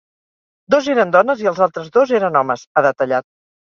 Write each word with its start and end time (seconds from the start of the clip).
Dos 0.75 0.89
eren 0.95 1.13
dones 1.17 1.45
i 1.45 1.51
els 1.53 1.63
altres 1.69 1.95
dos 2.01 2.17
eren 2.23 2.43
homes, 2.43 2.69
ha 2.77 2.89
detallat. 2.93 3.35